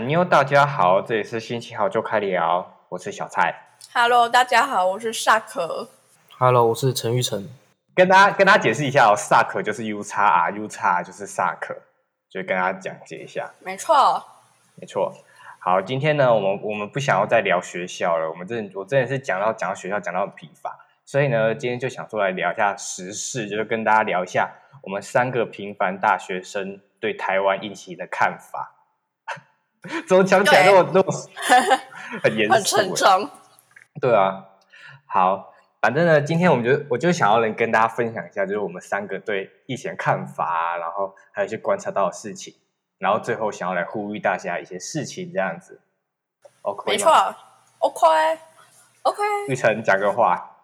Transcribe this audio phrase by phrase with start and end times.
[0.00, 3.54] 安妞，大家好，这里是心情好就开聊，我是小蔡。
[3.92, 5.90] Hello，大家好，我是萨克。
[6.38, 7.46] Hello，我是陈玉成。
[7.94, 11.76] 跟大家跟大家解释一下哦，suck 就是 U 叉 R，U 叉就是 suck，
[12.30, 13.50] 就跟大家讲解一下。
[13.58, 14.24] 没错，
[14.76, 15.12] 没错。
[15.58, 24.50] 好，今天呢，我们我们不想要再聊学校了，我们真的我真的是讲到讲到学校讲到很疲乏，所以呢，今天就想出来聊一下时事，就是跟大家聊一下
[24.82, 28.76] 我们三个平凡大学生对台湾疫情的看法。
[30.08, 31.12] 怎么讲起来那么那么
[32.22, 33.30] 很严肃、很沉重。
[34.00, 34.44] 对啊，
[35.06, 42.54] 好，反正呢，今天我们就我就想要能跟大家分享一下，就是我们三个对疫情的看法啊，然后还有一些观察到的事情，
[42.98, 45.80] 然后最后想要来呼吁大家一些事情，这样子。
[46.62, 47.12] OK，没错。
[47.78, 50.58] OK，OK，玉成讲个话。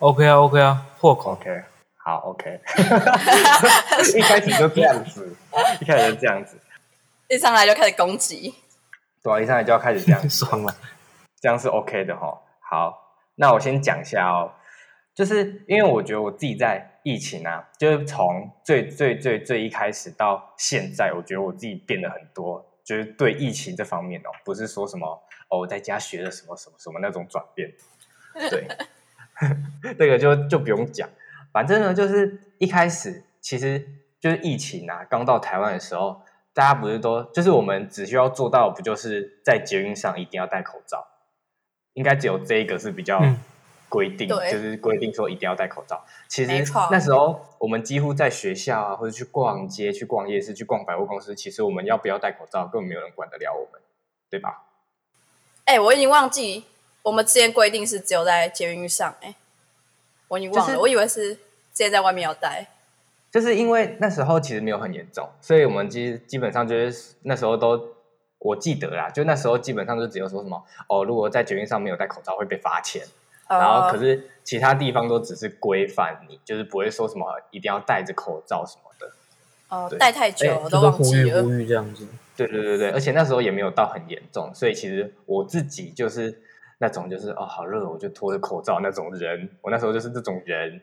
[0.00, 1.32] OK 啊，OK 啊，破口。
[1.32, 1.62] OK，
[1.96, 2.60] 好，OK。
[4.16, 5.36] 一开始就这样子，
[5.80, 6.58] 一开始就这样子，
[7.30, 8.52] 一上来就开始攻击。
[9.22, 10.28] 对啊，一上来就要开始这样子。
[10.44, 10.76] 爽了。
[11.40, 12.42] 这样是 OK 的哈。
[12.68, 14.52] 好，那我先讲一下哦，
[15.14, 25.06] 就是因为我觉得我自己在疫情啊，就是从最最最最一开始到现在，我觉得我自己变得很多，就是对疫情这方面哦，不是说什么
[25.50, 27.72] 哦我在家学了什么什么什么那种转变，
[28.50, 28.66] 对，
[29.96, 31.08] 这个就就不用讲，
[31.52, 33.86] 反正呢，就是一开始其实
[34.18, 36.20] 就是疫情啊，刚到台湾的时候。
[36.52, 41.06] 大家不是都就是我们只需要做到，不就是在捷运上一定要戴口罩？
[41.94, 43.38] 应该只有这一个是比较嗯
[43.88, 46.04] 规定，对就是规定说一定要戴口罩。
[46.28, 53.80] 其实那时候我们几乎在学校啊，或者去逛街、去逛夜市、去逛百货公司，其实我们要不要戴口罩，根本没有人管得了我们，
[54.28, 54.66] 对吧？
[55.64, 56.64] 哎、我已经忘记
[57.02, 59.34] 我们之前规定是只有在捷运上、哎，
[60.28, 61.40] 我已经忘了，就是我以为是之
[61.74, 62.66] 前在外面要戴。
[63.30, 67.80] 就是因为那时候其实没有很严重，所以我们基基本上就是那时候都
[68.38, 73.02] 我记得啦，就那时候基本上就只有说什么哦，如果在捷运上没有戴口罩会被罚钱。
[73.52, 79.10] 然后可呃是其他地方都只是规范你，就是不会说什么一定要戴着口罩什么的。
[79.68, 81.50] 哦，对戴太久都就是呼忘记了吁呼。
[81.50, 82.06] 吁这样子。
[82.36, 86.40] 对对对对，而且那时候也没有到很严重，所以其实我自己就是
[86.78, 89.50] 那种就是哦好热，我就脱着口罩那种人。
[89.62, 90.80] 我那时候就是这种人，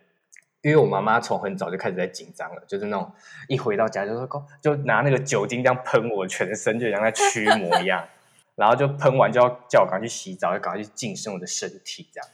[0.68, 3.10] 因为我妈妈从很早就开始在紧张了，就是那种
[3.48, 8.04] 一回到家就说就拿那个酒精这样喷我全身，就像在驱魔一样，
[8.56, 12.30] 然后就喷完就要叫我赶快去洗澡，要赶快去净身我的身体这样。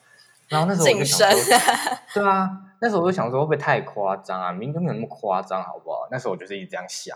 [0.49, 1.57] 然后那时候我就想说，
[2.15, 2.49] 对啊，
[2.81, 4.51] 那时候我就想说会不会太夸张啊？
[4.51, 6.07] 明明就没有那么夸张，好不好？
[6.09, 7.15] 那时候我就是一直这样想。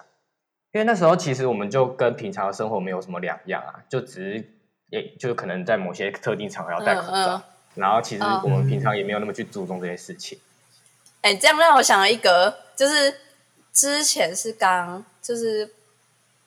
[0.74, 4.48] 因为那时候其实我们就跟平常的生活没有什么两样啊，就只是
[4.92, 10.38] 也就可能在某些特定场合要戴口罩，嗯嗯然后其实嗯我们平常也没有那么去注重这些事情。
[11.22, 13.20] 哎、这样让我想了一个，就是
[13.74, 15.74] 之前是刚就是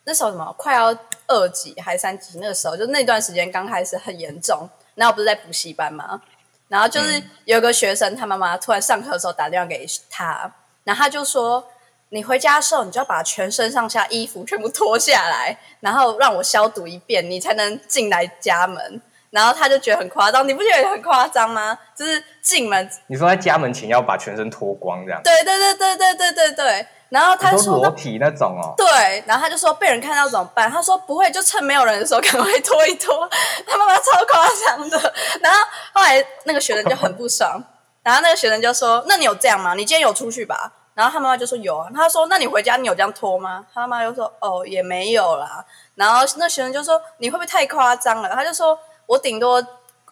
[0.05, 6.23] 那时候什么快要二级还三级那个时候，就那段时间刚开始很严重，然后不是在补习班嘛，
[6.69, 10.55] 然后就是嗯有个学生他妈妈突然上课的时候打电话给他，
[10.85, 11.67] 然后他就说。
[12.13, 19.01] 你回家的时候，你就要把全身上下衣服全部脱下来，然后让我消毒一遍，你才能进来家门。
[19.31, 21.79] 然后他就觉得很夸张，你不觉得很夸张吗？
[21.97, 26.87] 就是进门你说在家门前要把全身脱光这样，对对对对对对对对。
[27.11, 28.87] 然后他说裸体那种哦，对，
[29.27, 30.71] 然后他就说被人看到怎么办？
[30.71, 33.29] 他说不会，就趁没有人的时候赶快脱一脱。
[33.67, 35.13] 他妈妈超夸张的。
[35.41, 35.59] 然后
[35.93, 37.61] 后来那个学生就很不爽，
[38.05, 39.75] 然后那个学生就说：“那你有这样吗？
[39.75, 41.89] 你今天有出去吧？”然后他妈妈就说有啊。
[41.93, 45.65] 他说：“那你回家你有这样脱吗？”他妈妈就说：“哦，也没有啦。”
[45.97, 48.79] 然后那学生就说：“你会不会太夸张了？”他就说
[49.11, 49.63] ：“我顶多。”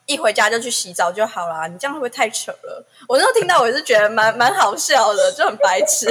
[0.08, 2.82] 一回家就去洗澡就好啦，你这样会不会太扯了？
[3.06, 6.10] 我那时候听到我也是觉得蛮蛮好笑的，就很白痴。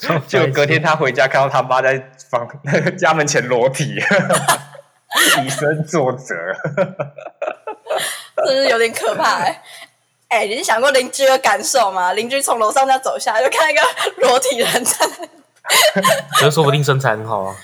[0.26, 3.96] 就隔天他回家看到他妈在房那个 家门前裸体，
[5.44, 6.34] 以身作则。
[8.46, 9.62] 真是有点可怕哎、
[10.28, 12.14] 哎、你想过邻居的感受吗？
[12.14, 13.82] 邻居从楼上这样走下来，就看一个
[14.16, 15.06] 裸体人在
[15.94, 16.02] 那，
[16.40, 17.54] 可是说不定身材很好啊。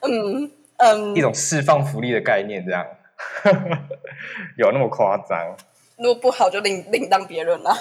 [0.00, 2.86] 嗯嗯一，种释放福利的概念，这样
[4.56, 5.56] 有那么夸张？
[5.96, 7.74] 如果不好就另另当别论了。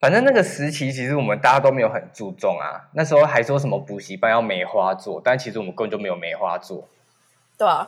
[0.00, 2.88] 反正那个时期，其实我们大家都没有很注重啊。
[2.94, 6.88] 那时候还说什么补习班要梅花座，但其实我们根本就没有梅花座。
[7.58, 7.86] 对啊、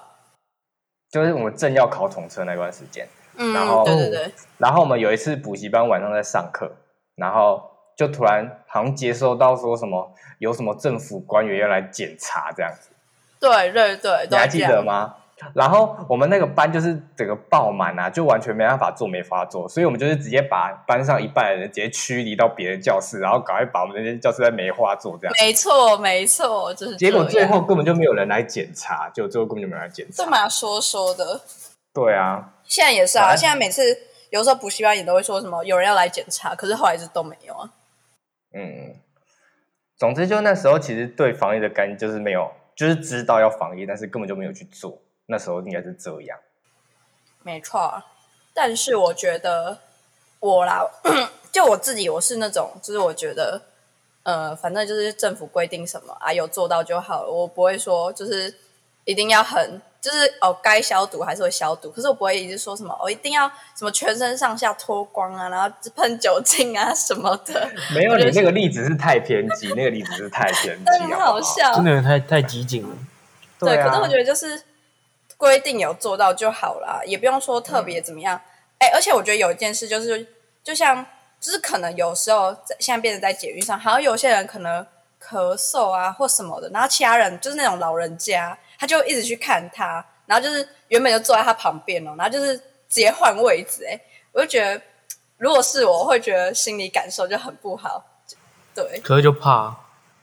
[1.09, 3.09] 就是我们正要考统测那段时间，
[3.39, 6.71] 嗯，然后对对对，然后我们有一次补习班晚上在上课，
[7.15, 12.91] 然后就突然好像接收到说什么有什么政府官员要来检查这样子，
[13.43, 15.17] 对对对，你还记得吗？
[15.55, 25.35] 然后我们那个班就是整个爆满啊，就完全没办法做，没法做，所以我们就是直接把班上一半的人直接驱离到别的教室，然后赶快把我们那些教室再梅花做这样。
[25.41, 30.23] 没错，没错，就是结果最后根本就没有人来检查，就最后根本就没有人来检查。
[30.23, 31.41] 这蛮说说的。
[31.93, 33.83] 对啊，现在也是啊，现在每次
[34.31, 37.69] 有时候补习班也都会说什么有人要来检查，可是后来是都没有啊。
[38.55, 38.95] 嗯，
[39.99, 45.01] 总之就那时候其实对防疫的概念就是没有，就是知道要防疫，但是根本就没有去做。
[45.27, 46.39] 那时候应该是这样。
[47.43, 48.03] 没错，
[48.55, 49.79] 但是我觉得
[50.41, 50.89] 我啦，
[51.53, 53.63] 就我自己，我是那种，就是我觉得，
[54.23, 58.55] 呃，反正就是政府规定什么啊，有做到就好了，我不会说就是
[59.05, 72.96] 一定要很，就是哦，该消毒还是会消毒，可是我不会一直说什么，我、一定要什么全身上下脱光啊，然后喷酒精啊什么的，没有，你那个例子是太偏激，那个例子是太偏激，真的很好笑，真的太太激进了。
[73.60, 74.60] 对，啊，可是我觉得就是
[75.37, 78.40] 规定有做到就好啦，也不用说特别怎么样。
[78.78, 80.26] 哎、而且我觉得有一件事就是，
[80.64, 81.06] 就像
[81.40, 84.84] 就是可能有时候在现在变得在捷运上，好像有些人可能
[85.22, 93.96] 咳嗽啊或什么的，然后其他人就是那种老人家，他就一直去看他，然后就是原本就坐在他旁边哦，然后就是直接换位置、哎，
[94.32, 94.82] 我就觉得
[95.37, 98.05] 如果是我，我会觉得心理感受就很不好。
[98.75, 99.73] 对，可是就怕，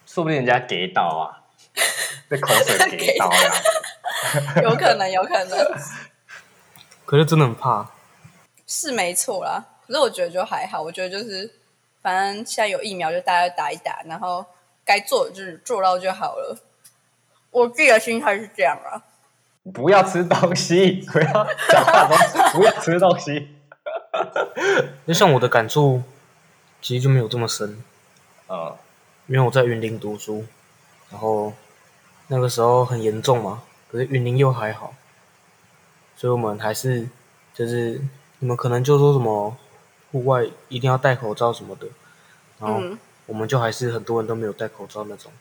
[0.05, 1.39] 说不定人家给到啊，
[2.27, 3.53] 被口水给到呀。
[4.61, 5.57] 有可能，有可能。
[7.05, 7.89] 可是真的很怕。
[8.67, 11.49] 是没错啦，可是我觉得就还好，我觉得就是
[12.01, 14.45] 反正现在有疫苗就大家打一打，然后
[14.83, 16.57] 该做的就是做到就好了。
[17.51, 19.01] 我自己的心态是这样啊，
[19.73, 23.55] 不要吃东西，不要讲话东西，不要吃东西。
[25.05, 26.03] 就像我的感触，
[26.81, 27.83] 其实就没有这么深，
[28.47, 28.75] 啊，
[29.27, 30.45] 因为我在云林读书，
[31.11, 31.53] 然后
[32.27, 34.93] 那个时候很严重嘛，可是云林又还好，
[36.15, 37.07] 所以我们还是
[37.53, 38.01] 就是
[38.39, 39.55] 你们可能就说什么
[40.11, 41.87] 户外一定要戴口罩什么的，
[42.59, 42.97] 然后嗯，
[43.27, 45.31] 我们就还是很多人都没有戴口罩那种，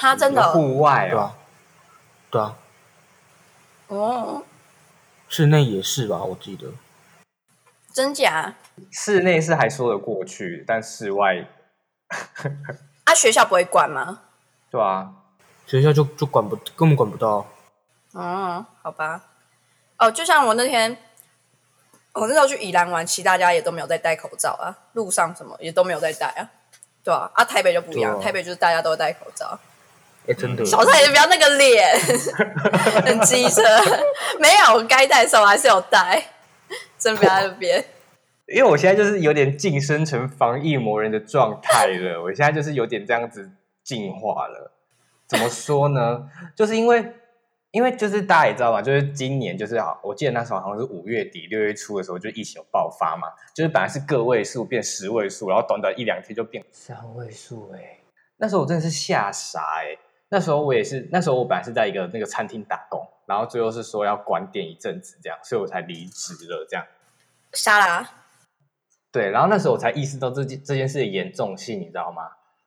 [0.00, 1.32] 他真的户外哦，
[2.30, 2.56] 对啊，
[3.88, 4.42] 对啊，哦，
[5.28, 6.68] 室内也是吧，我记得。
[7.92, 8.54] 真假？
[8.92, 11.44] 室内是还说得过去，但室外，
[13.06, 14.20] 啊，学校不会管吗？
[14.70, 15.12] 对啊，
[15.66, 17.44] 学校就就管不根本管不到，
[18.12, 19.24] 哦，好吧。
[19.98, 20.96] 哦，就像我那天，
[22.12, 26.48] 我那时候去宜兰玩，其实大家也都没有在戴口罩啊，路上什么也都没有在戴啊，
[27.02, 27.28] 对啊。
[27.34, 29.58] 啊，台北就不一样，啊台北就是大家都戴口罩。
[30.28, 30.64] 哎，真的。
[30.64, 31.98] 小蔡，你不要那个脸，
[33.06, 33.62] 很机车。
[34.38, 36.22] 没有，我该戴的时候还是有戴，
[36.98, 37.84] 真不要在那边。
[38.46, 43.50] 因为我现在就是有点晋升成防疫魔人的状态了， 我现在就是有点这样子
[43.84, 44.72] 进化了。
[45.26, 46.30] 怎么说呢？
[46.56, 47.12] 就是因为，
[47.70, 57.98] 因为就是大家也知道嘛，就是今年就是好，我记得那时候好像是五月底六月初的时候，就疫情有爆发嘛，就是本来是个位数变十位数，然后短短一两天就变三位数、哎，
[58.38, 59.98] 那时候我真的是吓傻哎、
[60.30, 66.86] 那时候我也是，那时候我本来是在一个那个餐厅打工，然后最后是说要关店一阵子这样，所以我才离职了这样。
[67.52, 68.10] 沙拉，
[69.10, 72.22] 对，然后那时候我才意识到这件这件事的严重性，你知道吗？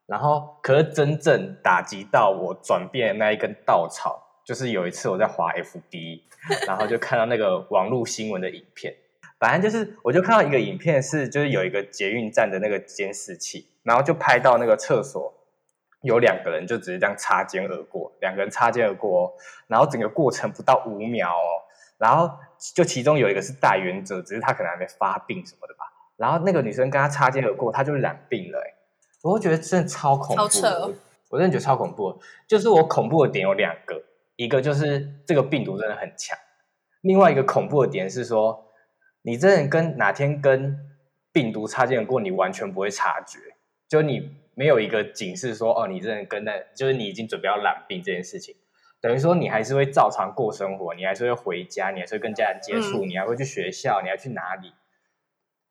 [0.08, 6.21] 然后，可是真正打击到我转变的那一根稻草，就是有一次我在滑 FB，
[6.68, 8.94] 然后就看到那个网络新闻的影片，
[9.40, 15.33] 反正就是我就看到一个影片是，就是有一个捷运站的那个监视器，然后就拍到那个厕所
[16.02, 19.34] 有两个人就直接这样擦肩而过，两个人擦肩而过、哦，
[19.68, 21.62] 然后整个过程不到五秒哦，
[21.98, 22.30] 然后
[22.76, 25.86] 就其中有一个是带原者，只是他可能还没发病什么的吧。
[26.18, 28.76] 然后那个女生跟他擦肩而过，他就染病了、欸，
[29.24, 30.94] 我会觉得真的超恐怖，超哦
[31.30, 32.20] 我真的觉得超恐怖。
[32.48, 34.04] 就是我恐怖的点有两个，
[34.36, 36.38] 一个就是这个病毒真的很强，
[37.02, 38.66] 另外一个恐怖的点是说，
[39.22, 40.78] 你真的跟哪天跟
[41.31, 43.40] 病毒擦肩而过，你完全不会察觉，
[43.88, 48.56] 就你没有一个警示说，哦，你真的跟那，就是你已经准备要染病这件事情。
[49.00, 54.74] 等于说你还是会照常过生活，你还是会回家，你还是会跟家人接触，你还会去学校，你还去哪里？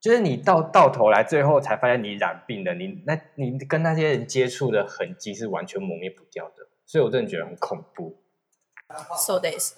[0.01, 8.17] 就是你到到头来，最后才发现你染病了，你那你跟那些人接触的痕迹是完全磨灭不掉的，所以我真的觉得很恐怖
[9.17, 9.77] ，so this，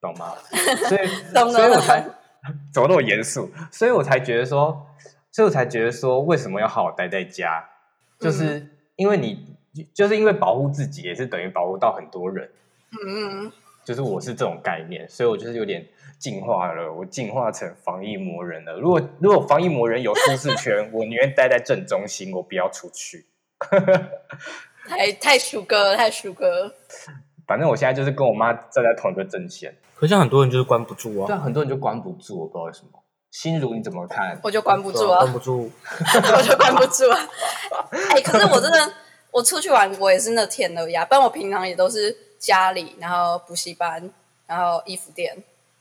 [0.00, 0.36] 懂吗？
[0.88, 1.06] 所以
[1.52, 2.00] 所以我才
[2.72, 4.86] 怎么那么严肃，所以我才觉得说，
[5.32, 7.68] 所以我才觉得说，为什么要好好待在家？
[8.20, 9.56] 就是因为你，
[9.94, 12.48] 就是因为保护自己，也是等于保护到很多人。
[12.92, 13.52] 嗯嗯，
[13.84, 15.86] 就是我是这种概念，所以我就是有点
[16.18, 18.78] 进化了，我进化成防疫魔人了。
[18.78, 23.26] 如果如果防疫魔人有舒适圈，我宁愿待在正中心，我不要出去。
[24.86, 26.74] 太太鼠哥了，太鼠哥了。
[27.46, 29.74] 反正我现在就是跟我妈站在同一个阵线。
[29.94, 32.99] 可是很多人就是关不住啊，对啊，很多人就关不住，我不知道为什么。
[33.30, 34.38] 心如你怎么看？
[34.42, 35.70] 我就关不住啊啊，关不住。
[36.36, 37.28] 我就关不住啊。
[38.10, 38.92] 哎、可是我真的，
[39.30, 41.04] 我出去玩，我也是那天而已啊。
[41.04, 44.10] 不然我平常也都是家里，然后补习班，
[44.46, 45.36] 然后衣服店，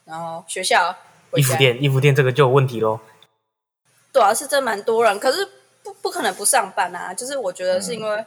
[0.05, 0.95] 然后学校，
[1.35, 2.99] 衣服店，衣服店这个就有问题喽。
[4.13, 5.47] 对啊，是真蛮多人，可是
[5.83, 7.13] 不不可能不上班啊。
[7.13, 8.25] 就是我觉得是因为，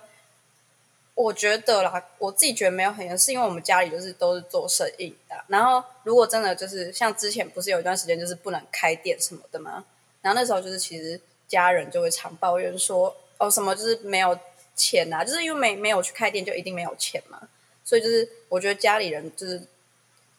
[1.14, 5.37] 我觉得啦，我自己觉得没有很严，是因为我们家里就是都是做生意的。
[5.49, 9.85] 然后如果真的就是像之前不是有一段时间就是不能开店什么的吗？
[10.23, 14.38] 然后那时候就是其实家人就会常抱怨说，哦什么就是没有
[14.75, 17.49] 钱啊，就是因为没没有去开店就一定没有钱嘛。
[17.85, 19.61] 所以就是我觉得家里人就是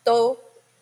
[0.04, 0.36] 都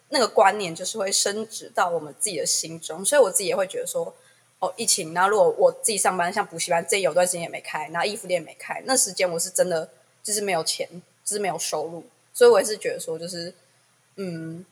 [0.10, 4.15] 那个观念就是会升值到我们自己的心中，所以我自己也会觉得说，
[4.61, 9.89] 哦，疫情，然后如果我自己上班，像补习班，这有段时间也没开，然后衣服店也没开，那时间我是真的
[10.21, 10.87] 就是没有钱，
[11.25, 13.51] 就是没有收入，所以我也是觉得说，就是
[14.17, 14.63] 嗯，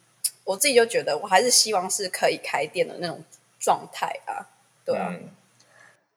[0.44, 3.24] 我自己就觉得我还是希望是可以开店的那种
[3.60, 4.46] 状态啊，
[4.86, 5.30] 对啊，嗯，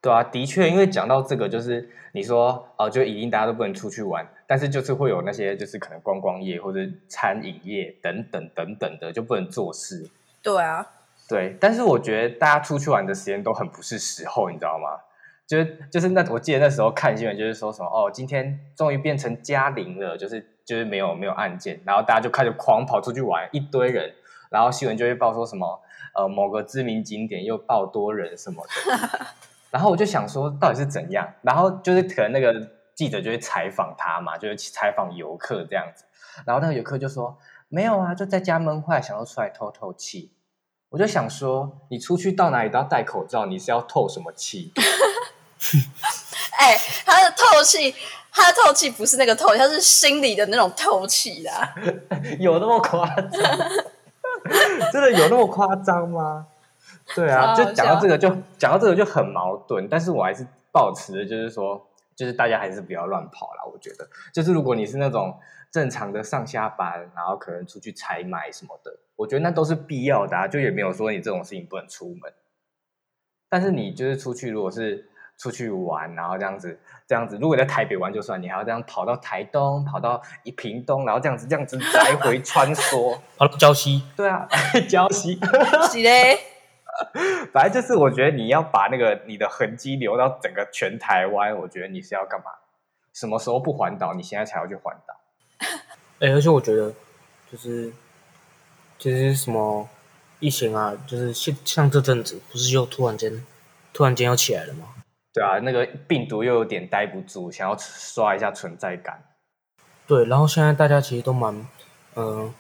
[0.02, 10.10] 对啊，的确，因为讲到这个，就是你说哦、就一定大家都不能出去玩，但是就是会有那些就是可能观光业或者餐饮业等等等等的就不能做事。
[10.42, 10.86] 对啊，
[11.32, 15.00] 对，但是我觉得大家出去玩的时间都很不是时候，你知道吗？
[15.46, 24.12] 就是就是那我记得那时候看新闻，就是说什么哦，今天终于变成嘉陵了，就是就是没有没有案件，然后大家就开始狂跑出去玩，一堆人，
[24.50, 25.80] 然后新闻就会报说什么
[26.14, 29.26] 呃某个知名景点又爆多人什么的，
[29.70, 36.04] 然后我就想说到底是怎样，然后就是可能那个记者就会采访他嘛，就是采访游客这样子，
[36.46, 40.32] 然后那个游客就说没有啊，就在家闷坏，想要出来透透气。
[40.92, 44.70] 我就想说，你出去到哪里都要戴口罩，你是要透什么气？
[46.58, 47.94] 哎、他的透气，
[48.30, 51.75] 他的透气不是那个透气，他是心里的那种透气啦。
[52.38, 53.30] 有那么夸张？
[54.92, 56.46] 真的有那么夸张吗？
[57.14, 63.64] 对啊，就讲到这个就讲到这个就很矛盾，但是我还是保持的就是说，就是大家还是不要乱跑啦。
[63.72, 65.34] 我觉得，就是如果你是那种
[65.72, 72.32] 正常的上下班，然后可能出去采买什么的，我觉得那都是必要的啊，就也没有说你这种事情不能出门。
[73.48, 84.46] 但是你就是出去，如果是出去玩，然后这样子这样子，如果在台北玩就算，你还要这样跑到台东，跑到一屏东，然后这样子这样子来回穿梭， 跑到礁溪，对啊，
[84.88, 85.40] 礁溪，
[85.90, 86.38] 是嘞，
[87.50, 92.50] 反正就是我觉得你要把那个你的痕迹留到整个全台湾，我觉得你是要干嘛？
[93.14, 95.14] 什么时候不环岛，你现在才要去环岛。
[96.22, 96.94] 哎、而且我觉得
[97.50, 97.92] 就是
[98.96, 99.88] 其实什么
[100.38, 103.44] 疫情啊，就是像像这阵子不是又突然间
[103.92, 104.94] 突然间又起来了吗？
[105.32, 109.20] 对啊，那个病毒又有点待不住，想要刷一下存在感。
[110.06, 111.66] 对，然后现在大家其实都蛮，
[112.14, 112.54] 嗯、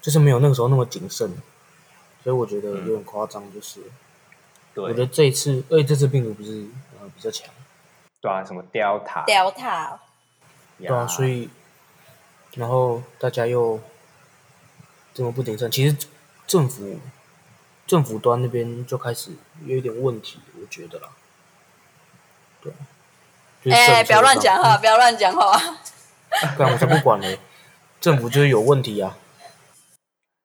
[0.00, 1.28] 就是没有那个时候那么谨慎，
[2.24, 3.80] 所以我觉得有点夸张，就是、
[4.76, 6.64] 我觉得这一次，而且这次病毒不是
[6.98, 7.52] 呃比较强，
[8.22, 9.98] 对啊，什么 Delta，Delta，
[10.78, 11.50] 对啊，所以
[12.56, 13.78] 然后大家又
[15.14, 15.96] 这么不谨慎，其实
[16.46, 16.98] 政府
[17.86, 19.30] 政府端那边就开始
[19.64, 21.10] 有一点问题，我觉得啦，
[22.62, 22.76] 对啊，
[23.62, 25.60] 就是哎、不要乱讲话，不要乱讲话。
[26.58, 27.38] 干我才不管嘞，
[28.00, 29.16] 政府就是有问题啊，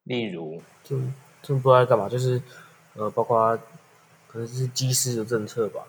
[0.03, 2.41] 例如政政府不知道在干嘛，就是
[2.93, 3.57] 呃，包括
[4.27, 5.81] 可能是机师的政策吧，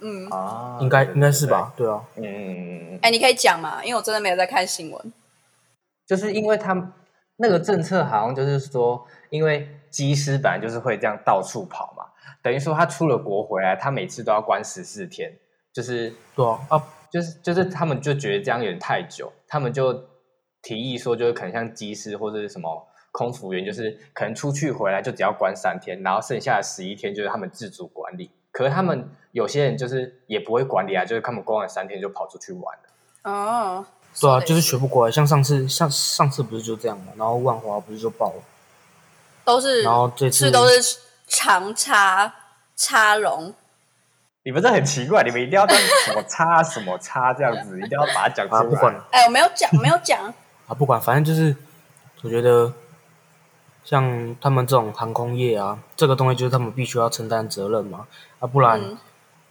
[0.00, 1.46] 嗯，啊，应该应该是？
[1.46, 1.72] 吧？
[1.76, 5.12] 对啊，对对嗯嗯嗯嗯，哎、你可以讲嘛，因为我真的没有在看新闻。
[6.06, 6.92] 就是因为他们
[7.36, 12.04] 那个政策好像就是说，因为机师本来就是会这样到处跑嘛，
[12.42, 15.32] 等于说他出了国回来，他每次都要关十四天，
[15.72, 20.08] 就是对啊，啊，就是就是他们就觉得这样有点太久，他们就
[20.62, 28.30] 提议说，就是可能像机师或者是什么空服员，就是可能出去回来就只要关三天，然后剩下的十一天就是他们自主管理。
[28.50, 33.30] 可是他们有些人就是也不会管理啊，就是他们关完三天就跑出去玩了。
[33.30, 33.86] 哦，
[34.20, 35.12] 对啊，就是学不过来。
[35.12, 38.42] 像上次，像上次不是就这样嘛，然后万华不是就爆了，
[39.44, 42.32] 都是，然后这次是都是长插
[42.76, 43.52] 插绒，
[44.44, 48.68] 你们这很奇怪，你们一定要当什么叉什么叉这样子， 一定要把它讲出啊，来。
[48.68, 50.32] 不管了哎、我没有讲， 没有讲。
[50.66, 51.56] 啊，不管，反正就是
[52.22, 52.72] 我觉得
[53.84, 58.06] 像他们这种航空业啊，这个东西就是他们必须要承担责任嘛，
[58.38, 58.98] 啊，不然、嗯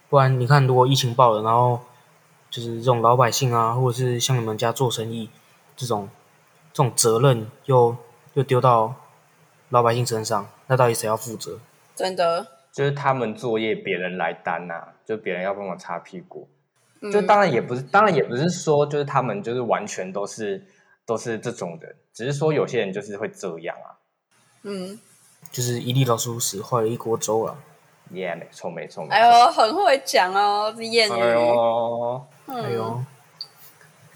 [0.10, 1.82] 不然你看，如果疫情爆了，然后
[2.54, 5.28] 就是这种老百姓啊，或者是像你们家做生意
[5.76, 6.08] 这种
[6.72, 7.98] 这种责任又
[8.36, 8.94] 又丢到
[9.70, 11.58] 老百姓身上，那到底谁要负责？
[11.96, 16.48] 真的，就是他们作业别人来担呐、就别人要帮我擦屁股。
[17.02, 20.64] 嗯就当然也不是，当然也不是说就是他们就是完全都是
[21.08, 23.98] 都是这种人，只是说有些人就是会这样啊。
[24.62, 25.00] 嗯，
[25.52, 27.58] 就是一粒老鼠屎坏了一锅粥啊！
[28.12, 29.16] 耶、没错没错没错。
[29.16, 32.22] 哎呦，很会讲哦，这谚哎语。
[32.48, 33.04] 哎呦，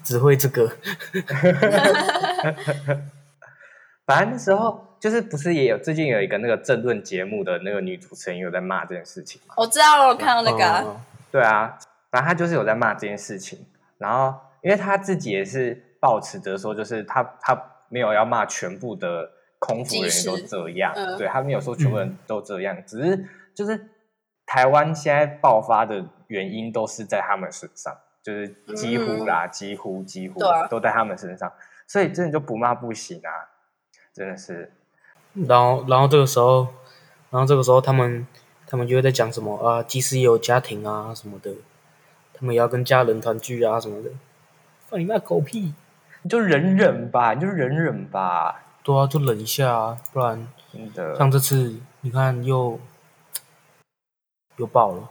[0.04, 0.68] 只会这个，
[4.06, 9.54] 反正那时候就是不是也有最近有一个那个政论节目的那个女主持人有在骂这件事情嘛？
[9.56, 11.78] 我知道了，我看到那个啊、哦对啊，
[12.10, 13.58] 反正她就是有在骂这件事情，
[13.98, 23.90] 然后因为她自己也是抱持着说，就是她她没有要骂全部的空服人员都这样，对她没有说全部人都这样，只是就是
[24.46, 27.94] 台湾现在爆发的原因都是在他们身上，
[28.28, 31.50] 就是几乎啦，几乎几乎都在他们身上，
[31.86, 33.48] 所以真的就不骂不行啊，
[34.12, 34.70] 真的是。
[35.32, 36.68] 然后然后这个时候，
[37.30, 38.26] 然后这个时候他们
[38.66, 41.50] 他们就会在讲什么啊，即使也有家庭啊什么的，
[42.34, 44.10] 他们也要跟家人团聚啊什么的。
[44.88, 45.72] 放你妈狗屁！
[46.20, 51.16] 你就忍忍吧，你就忍忍吧，对啊，就忍一下啊，不然真的。
[51.16, 52.78] 像这次你看又
[54.56, 55.08] 又爆了，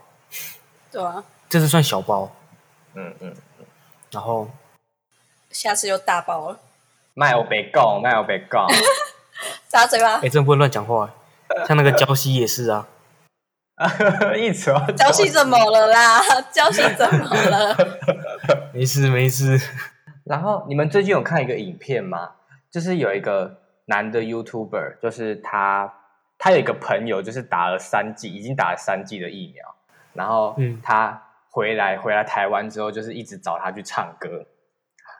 [0.92, 2.30] 对啊，这次算小爆，
[2.98, 3.34] 嗯嗯，
[4.10, 4.48] 然后
[5.50, 6.58] 下次又大爆了，
[7.14, 8.66] 卖我别讲，卖我别讲，
[9.68, 10.22] 扎嘴巴哎、。
[10.28, 11.08] 真的不会乱讲话、
[11.66, 12.88] 像那个娇西也是啊，
[14.36, 16.20] 一直要交戏怎么了啦？
[16.50, 17.76] 娇西怎么了？
[18.74, 19.60] 没事没事，
[20.24, 22.32] 然后你们最近有看一个影片吗？
[22.70, 25.94] 就是有一个男的 YouTuber，就是他，
[26.36, 29.64] 他有一个朋友，就是打了三剂，已经打了三剂的疫苗，
[30.12, 31.22] 然后嗯他
[31.58, 34.46] 回来回来台湾之后，就是一直找他去唱歌，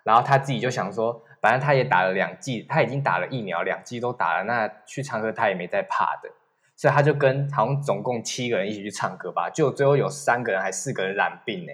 [0.04, 6.30] 然后他自己就想说，反正他也打了两剂，他已经打了疫苗，两剂都打了，那去唱歌他也没在怕的，
[6.76, 11.72] 所以他就跟好像总共七个人一起去唱歌吧，就最后有三个人还四个人染病呢。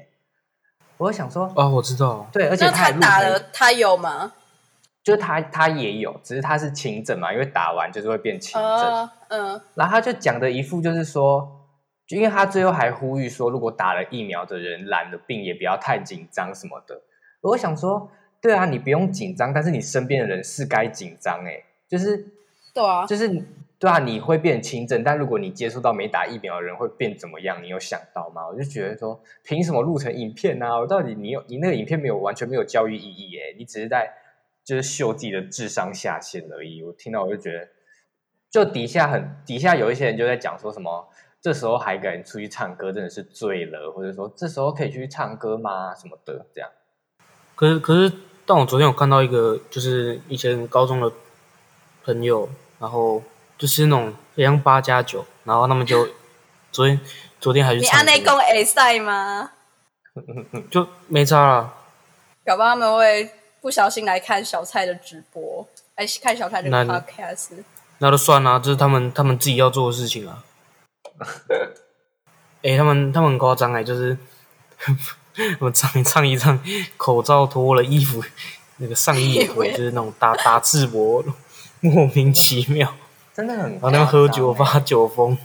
[0.97, 4.33] 我就想说，啊，我知道，对，而且他打了，他有吗？
[5.03, 8.65] 就是他他也有，只是他是轻症嘛，因为打完就是会变轻症。
[8.65, 11.64] 哦，嗯，然后他就讲的一副就是说，就
[12.09, 17.01] 因为他最后还呼吁说，如果打了疫苗的人染了病，也不要太紧张什么的。
[17.41, 22.27] 我想说，对啊，你不用紧张，但是你身边的人是该紧张哎，就是
[22.75, 23.29] 对啊，就是
[23.79, 27.63] 对啊，你会变轻症，但如果你接触到没打疫苗的人会变怎么样？
[27.63, 28.47] 你有想到吗？
[28.49, 30.81] 我就觉得说，凭什么录成影片呢、啊？
[30.81, 34.11] 我到底你有你那个影片没有完全没有教育意义耶，你只是在
[34.63, 36.83] 就是秀自己的智商下限而已。
[36.83, 37.69] 我听到我就觉得，
[38.51, 41.07] 就底下很底下有一些人就在讲说什么，
[41.45, 45.95] 这时候还敢出去唱歌，真的是醉了，或者说这时候可以去唱歌吗？
[45.95, 46.71] 什么的这样。
[47.55, 48.11] 可是可是，
[48.47, 51.13] 但我昨天有看到一个，就是以前高中的
[52.03, 53.23] 朋友，然后
[53.59, 56.09] 就是那种很像八加九，然后他们就
[56.73, 56.99] 昨天
[57.39, 59.51] 昨天还去你唱歌按内公 A 赛吗？
[60.73, 61.75] 就没差了。
[62.47, 63.31] 搞不好他们会
[63.61, 67.51] 不小心来看小蔡的直播，哎，看小蔡的 podcast。
[67.99, 70.43] 那就算啊，这是他们他们自己要做的事情啊。
[72.63, 74.17] 哎、 他们他们很夸张哎，就是
[75.61, 76.59] 我唱一唱一唱，
[76.97, 78.23] 口罩脱了，衣服
[78.79, 81.25] 那个上衣也脱，就是那种打打赤膊，
[81.81, 82.95] 莫名其妙。
[83.33, 85.39] 真的很然后那边喝酒夸张欸发酒疯，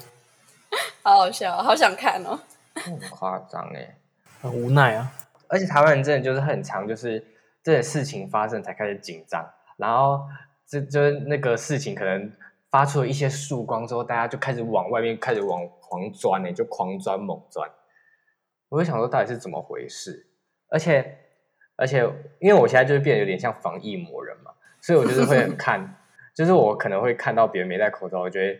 [1.01, 2.39] 好好笑，好想看哦。
[2.75, 3.97] 很夸张哎。
[4.41, 5.11] 很无奈啊。
[5.47, 7.25] 而且台湾人真的就是很常，就是
[7.63, 9.43] 这件事情发生才开始紧张，
[9.77, 10.21] 然后
[10.67, 12.31] 这就是那个事情可能
[12.71, 17.69] 发出了一些曙光之后，大家就开始往外面开始往狂钻呢，就狂钻猛钻。
[18.69, 20.27] 我就想说，到底是怎么回事？
[20.69, 21.17] 而且
[21.75, 21.99] 而且，
[22.39, 24.51] 因为我现在就是变得有点像防疫魔人嘛，
[24.81, 25.95] 所以我就是会很看，
[26.35, 28.59] 就是我可能会看到别人没戴口罩，我觉得。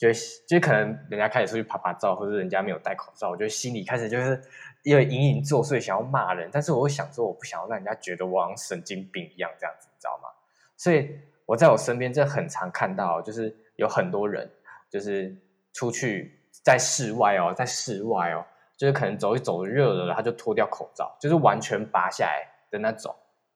[0.00, 4.42] 就会就是可能人家开始出去拍拍照，或者人家没有戴口罩，我觉得心里开始就是
[4.82, 10.30] 因为隐隐作祟，想要骂人，但是我会想说，我不想要让人家觉得我好像神经病一样这样子，你知道吗？
[10.74, 14.48] 所以我在我身边这很常看到，就是有很多人
[14.88, 15.36] 就是
[15.72, 23.12] 出去在室外哦，在室外哦，就是可能走一走热了，他就脱掉口罩，就是完全拔下来的那种，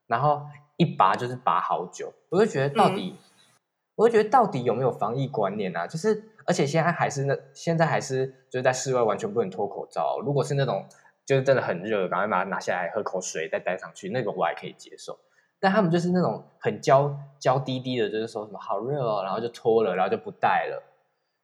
[0.09, 0.44] 然后
[0.76, 3.16] 一拔就是拔好久，我就觉得到底，
[3.94, 5.87] 我就觉得到底有没有防疫观念啊？
[5.87, 10.85] 就是而且现在还是那现在还是就是在室外完全不能脱口罩，如果是那种
[11.24, 15.16] 就是真的很热，赶快把它拿下来喝口水再戴上去，那个我还可以接受。
[15.64, 20.83] 但他们就是那种很娇娇滴滴的，就是说什么好热哦，然后就脱了，然后就不戴了。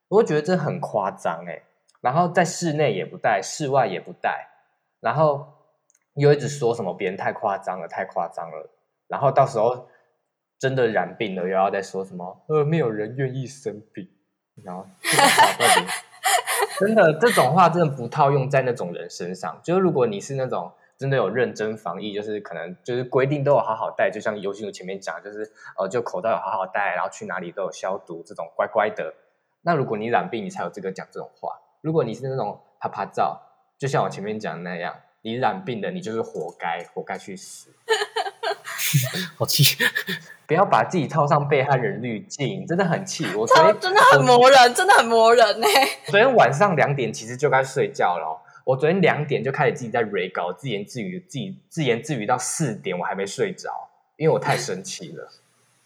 [0.09, 1.63] 我觉得这很夸张哎。
[2.03, 4.47] 然后在室内也不戴，室外也不戴，
[5.01, 5.47] 然后
[6.17, 8.69] 又一直说什么别人太夸张了，太夸张了。
[9.09, 9.89] 然后到时候
[10.59, 14.07] 真的染病了，又要再说什么呃，没有人愿意生病。
[14.63, 14.85] 然后
[16.79, 19.59] 真的这种话真的不套用在那种人身上。
[19.63, 29.15] 就是如果你是那种真的有认真防疫，就是可能就是规定都有好好戴，就像游行前面讲，就是呃，就口罩有好好戴，然后去哪里都有消毒，这种乖乖的。
[29.63, 31.59] 那如果你染病，你才有资格讲这种话。
[31.81, 33.41] 如果你是那种啪啪照，
[33.79, 37.71] 就像我前面讲的那样，你染病的，你就是活该，活该去死。
[39.39, 39.83] 好气！
[40.47, 43.25] 不要把自己套上被害人滤镜，真的很气。
[43.35, 45.67] 我昨天 真的很磨人，真的很磨人呢、
[46.07, 55.29] 昨天晚上两点其实就该睡觉了哦、我昨天两点就开始自己在 re 稿，自言自语，自己自言自语到四点，我还没睡着，因为我太生气了。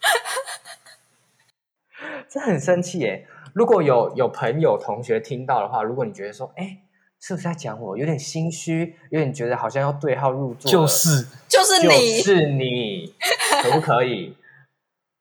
[2.29, 3.27] 这很生气耶！
[3.53, 6.81] 如果有有朋友同学听到的话，如果你觉得说，哎，
[7.19, 7.97] 是不是在讲我？
[7.97, 13.15] 有点心虚，有点觉得好像要对号入座，就是就是你，就是你，
[13.63, 14.35] 可不可以？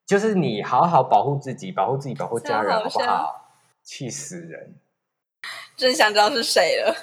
[0.05, 3.49] 就是你，好好保护自己，保护自己，保护家人，好不好？
[3.83, 4.75] 气死人！
[5.77, 6.97] 真想知道是谁了。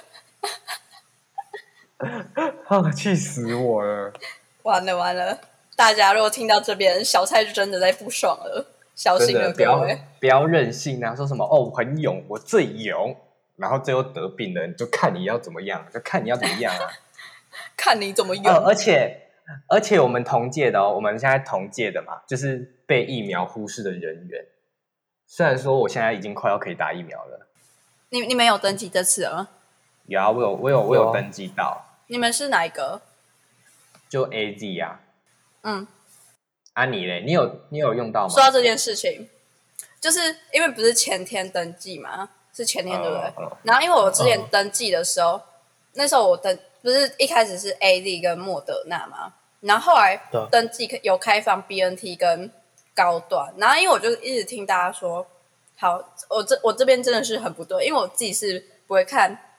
[2.66, 4.12] 啊， 气死我了！
[4.62, 5.38] 完了完了，
[5.76, 10.00] 大家如果听到这边，小蔡就真的在不爽了，小心了的不要各位。
[10.20, 11.14] 不要任性啊！
[11.14, 13.16] 说什么哦，我很勇，我最勇，
[13.56, 16.90] 然后最后得病了，你就看你要怎么样，就看你要怎么样啊！
[17.76, 18.44] 看你怎么勇。
[18.44, 19.28] 呃，而且
[19.68, 24.44] 而且我们同届的哦，我们现在同届的嘛，就是被疫苗忽视的人员。
[25.26, 27.48] 虽然说我现在已经快要可以打疫苗了，
[28.10, 29.48] 你你们有登记这次了吗？
[30.06, 33.00] 有啊，我有我有我有登记到，你们是哪一个？
[34.06, 35.00] 就 A Z 呀、
[35.62, 35.86] 嗯，
[36.74, 36.82] 啊。
[36.82, 37.22] 啊你嘞？
[37.24, 38.28] 你有你有用到吗？
[38.28, 39.30] 说到这件事情，
[39.98, 43.32] 就是因为不是前天登记嘛，是前天对不对？
[43.62, 45.40] 然后因为我之前嗯登记的时候，
[45.94, 50.20] 那时候我登不是一开始是 A Z 跟莫德纳嘛，然后后来
[50.50, 52.52] 登记有开放 B N T 跟
[52.94, 55.26] 高端，然后因为我就一直听大家说，
[55.78, 59.51] 好，我这我这边真的是很不对，因为我自己是不会看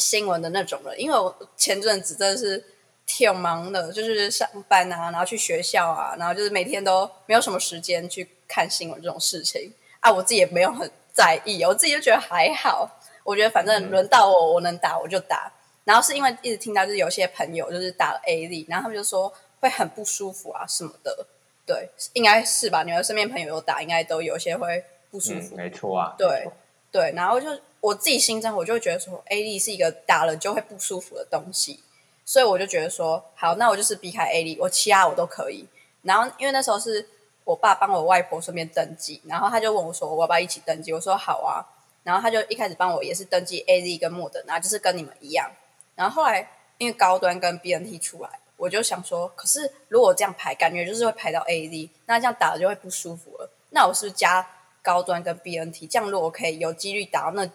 [0.00, 2.64] 新闻的那种人，因为我前阵子真的是
[3.06, 12.90] 挺忙的，就是上班啊，然后去学校啊，然后就是每天都没有什么时间去看新闻这种事情啊，我自己也没有很在意，我自己就觉得还好，
[13.22, 15.52] 我觉得反正轮到我，我能打我就打。
[15.84, 21.26] 然后是因为一直听到就是有些朋友就是打了 A 力，然后他们就说会很不舒服啊什么的，
[21.66, 22.82] 对，应该是吧？
[22.84, 26.46] 你们身边朋友有打，应该都有些会不舒嗯服，，没错啊，对
[26.92, 27.48] 对，然后就
[27.80, 31.80] 我自己心中，我就会觉得说，A D 是一个打了就会不舒服的东西，
[32.24, 35.66] 所以我就觉得说，好，那我就是避开 A D，，我其他我都可以。
[36.02, 37.08] 然后因为那时候是
[37.44, 40.92] 我爸帮我外婆顺便登记，然后他就问我说，我要不要一起登记？
[40.92, 41.64] 我说好啊。
[42.02, 45.50] 然后他就一开始帮我也是登记 A Z 跟莫德纳，就是跟你们一样。
[45.94, 53.50] 然后后来因为高端跟 B N T 出来，我就想说，可是如果这样排，感觉就是会排到 A Z，那这样打了就会不舒服了。
[53.68, 54.48] 那我是不是加
[54.80, 57.50] 高端跟 B N T，这样如果我可以有几率打到那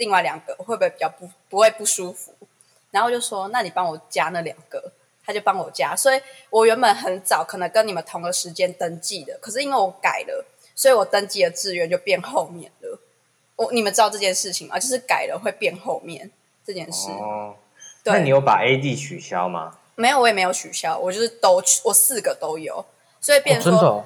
[0.00, 2.34] 另外两个，会不会比较不不会不舒服？
[2.90, 4.92] 然后就说，那你帮我加那两个，
[5.24, 5.94] 他就帮我加。
[5.94, 12.98] 所以我原本很早可能跟你们同个时间登记的，可是因为我改了，所以我登记的志愿就变后面了。
[13.56, 14.78] 我你们知道这件事情吗？
[14.78, 16.30] 就是改了会变后面
[16.66, 17.10] 这件事。
[17.10, 17.54] 哦，
[18.02, 19.76] 对，那你有把 A D 取消吗？
[19.96, 20.18] 没有？
[20.18, 22.82] 我也没有取消，我就是都我四个都有，
[23.20, 24.04] 所以哦变成说，真的哦，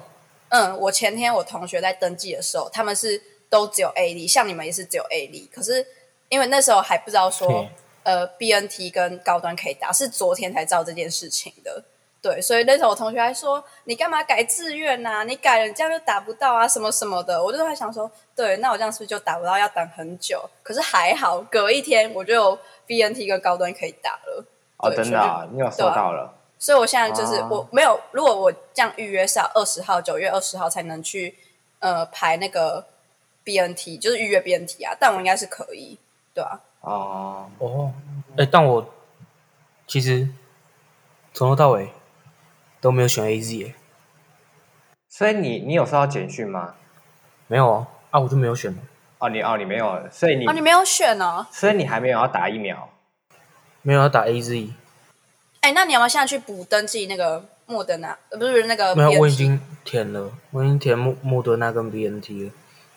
[0.48, 5.86] 嗯，我前天我同学在登记的时候，他们是都只有 A 力，像你们也是只有 A 力，可是
[6.28, 7.68] 因为那时候还不知道说，
[8.02, 11.84] 呃，BNT 跟高端可以打，是昨天才知道这件事情的。
[12.20, 19.58] 对，所以那时候我同学还说：“你干嘛改志愿呐、你改了，你这样就打不到啊，什么什么的。”我就在想说，对，那我这样是不是就打不到？
[19.58, 20.42] 要等很久？
[20.62, 24.42] 可是还好，隔一天我就有 BNT 跟高端可以打了。
[24.78, 26.34] 哦，真的啊，你有收到了？
[26.58, 31.36] 所以我现在就是、哦我没有，如果我这样预约是要二十号，九月二十号才能去
[31.80, 32.86] 呃排那个
[33.44, 35.98] BNT，就是预约 BNT 啊，但我应该是可以，
[36.32, 37.92] 对啊，哦，哦，
[38.36, 38.94] 哎，但我
[39.86, 40.28] 其实
[41.32, 41.90] 从头到尾
[42.80, 43.74] 都没有选 A Z，哎，
[45.08, 46.74] 所以你你有收到简讯吗？
[47.46, 48.78] 没有啊，啊，我就没有选了。
[49.18, 52.90] 哦，你哦你没有，所以你、哦，你没有选哦，所以你还没有要打疫苗。
[53.86, 54.70] 没有要打 A Z，
[55.60, 58.16] 哎，那你要不要现在去补登记那个莫德纳？
[58.30, 62.50] 呃，不是那个没有，BNT 我已经填了，我已经填莫莫德纳跟 B N T 了，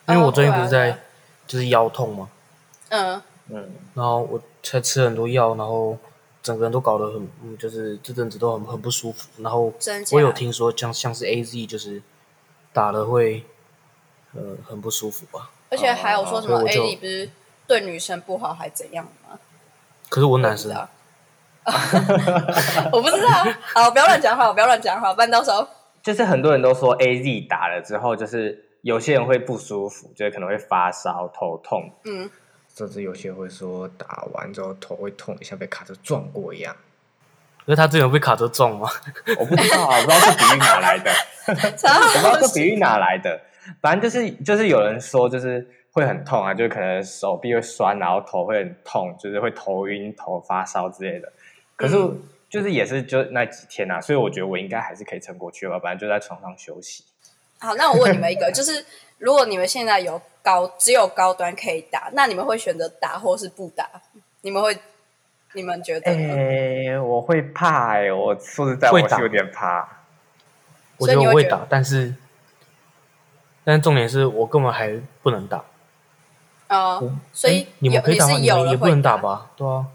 [0.08, 0.98] 因为我最近不是在
[1.46, 2.30] 就是腰痛嘛，
[2.90, 5.98] 嗯，嗯，然后我才吃很多药，然后
[6.42, 9.28] 整个人都搞得很，嗯就是这阵子都很很不舒服。
[9.42, 9.74] 然后
[10.12, 12.02] 我有听说像像是 A Z，就是
[12.74, 13.46] 打了会
[14.34, 15.50] 呃很不舒服吧。
[15.70, 17.30] 而且还有说什么 A 我就力不是
[17.68, 19.38] 对女生不好还怎样吗？
[20.10, 21.92] 可是我男生我不知，
[22.32, 23.30] 道， 我不知道，
[23.74, 25.68] 好，不要乱讲话，不要乱讲话，不然到时候。
[26.02, 32.30] 就是很多人都说 A Z 打了之后，就是有些人会不舒服，就是可能会发烧、头痛，嗯，
[32.74, 36.76] 甚至有些会说打完之后头会痛，像被卡车撞过一样。
[37.66, 38.88] 因为他之前有被卡车撞吗。
[39.38, 41.12] 我不知道啊，我不知道这比喻哪来的，
[41.76, 43.42] 超 我不知道好这比喻哪来的。
[43.82, 51.30] 反正就是就是有人说就是会很痛啊，就是可能手臂会酸，然后头会很痛，就是会头晕、头发烧之类的。
[51.76, 55.78] 可是嗯就是也是就那几天啊，所以我觉得我应该还是可以撑过去吧。
[55.78, 57.04] 反正就在床上休息。
[57.60, 58.86] 好，那我问你们一个，就是
[59.18, 63.90] 如果你们现在有高只有高端可以打，那你们会选择打或是不打？
[64.42, 64.78] 你们会，
[65.54, 66.34] 你们觉得呢？
[66.34, 70.04] 哎、我会怕哎、我说实在，我是有点怕。
[70.98, 72.14] 我所以你会觉得我会打，但是，
[73.64, 75.64] 但是重点是我根本还不能打。
[76.70, 78.36] 哦，所以诶你们有可以打吗？
[78.36, 79.52] 是有人会你们也不能打吧？
[79.56, 79.86] 对啊，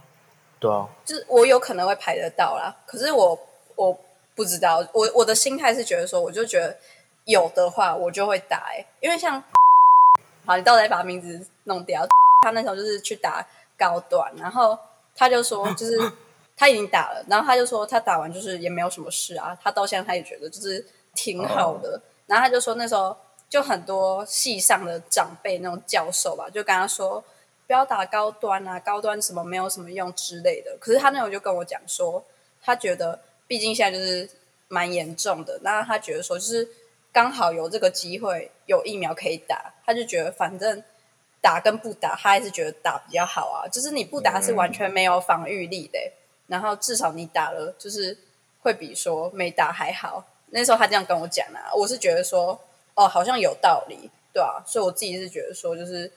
[0.58, 3.38] 对啊，就是我有可能会排得到啦，可是我
[3.76, 3.98] 我
[4.34, 6.76] 不知道，我我的心态是觉得说，我就觉得
[7.24, 9.42] 有的话我就会打、欸，因为像，
[10.44, 12.06] 好，你到底把名字弄掉，
[12.42, 13.46] 他那时候就是去打
[13.78, 14.78] 高端，然后
[15.14, 15.98] 他就说，就是
[16.56, 23.16] 他已经打了，然后他就说他打完就是也没有什么事啊，他到现在他也觉得就是挺好的，然后他就说那时候
[23.48, 27.22] 就很多系上的长辈那种教授吧，就跟他说。
[27.64, 30.76] 不要打高端啊，高端什么没有什么用之类的。
[30.78, 32.22] 可是他那时候就跟我讲说，
[32.60, 34.28] 他觉得毕竟现在就是
[34.68, 36.68] 蛮严重的，那他觉得说就是
[37.12, 40.82] 刚好有这个机会有疫苗可以打，他就觉得反正
[41.40, 43.68] 打跟不打，他还是觉得打比较好啊。
[43.68, 45.98] 就是你不打是完全没有防御力的、
[46.46, 48.16] 然后至少你打了，就是
[48.62, 50.24] 会比说没打还好。
[50.46, 52.60] 那时候他这样跟我讲啊，我是觉得说
[52.94, 56.10] 哦，好像有道理，对啊，所以我自己是觉得说就是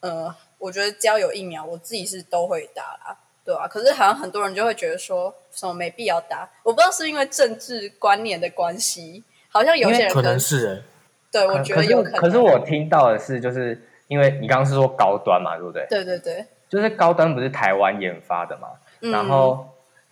[0.00, 0.34] 呃。
[0.58, 3.68] 我觉得只要有疫苗，我自己是都会打啦，对啊。
[3.68, 10.82] 可是好像很多人就会觉得说什么没必要打，我不知道是因为政治观念的关系，好像有些人可能是哎、
[11.32, 12.20] 对，我觉得有可能。
[12.20, 15.86] 可是我听到的是，就是因为你刚刚是说高端嘛，对不对？
[15.88, 18.68] 对对对，就是高端不是台湾研发的嘛，
[19.00, 19.66] 嗯然后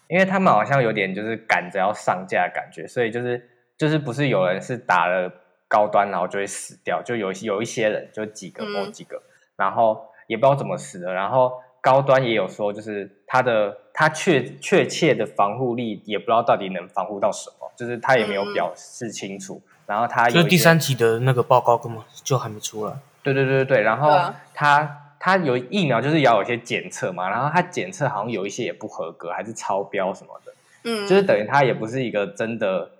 [0.09, 5.33] 因为他们好像有点就是赶着要上架的感觉，所以就是就是不是有人是打了
[5.67, 9.23] 高端然后就会死掉，就有有一些人就几个嗯某几个，
[9.57, 11.53] 然后也不知道怎么死的，然后
[11.85, 22.95] 高端也有说就是它的它确确切的防护力也不知道到底能防护到什么，就是它也没有嗯表示清楚，然后他有就是第三期的那个报告根本就还没出来。
[23.23, 24.11] 对对对对对，然后
[24.55, 30.53] 它它有疫苗就是要有一些检测嘛，然后它检测好像有一些也不合格，还是超标什么的，
[30.85, 32.91] 嗯，就是等于它也不是一个真的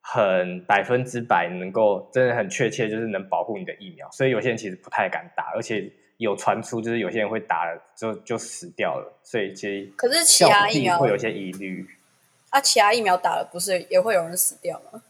[0.00, 11.88] 很百分之百能够真的很确切就是能保护你的疫苗，所以有些人其实不太敢打，而且有传出就是有些人会打了就就死掉了，所以其实可是其他疫苗会有些疑虑。
[12.50, 15.02] 啊，其他疫苗打了不是也会有人死掉吗？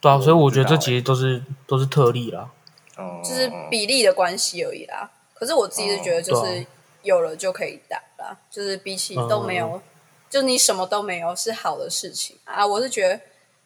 [0.00, 2.50] 对啊，所以我觉得这其实都是都是特例啦。
[2.98, 5.10] 哦，就是比例的关系而已啦。
[5.32, 6.66] 可是我自己是觉得，就是
[7.02, 9.80] 有了就可以打啦，就是比起都没有，
[10.28, 12.66] 就你什么都没有是好的事情啊。
[12.66, 13.18] 我是觉得